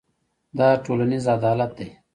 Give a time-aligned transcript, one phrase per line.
[0.57, 1.87] دا ټولنیز عدالت دی.